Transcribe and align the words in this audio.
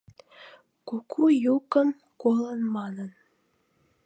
Куку 0.87 1.23
йӱкым 1.43 1.89
колын 2.21 2.61
манын 2.75 3.11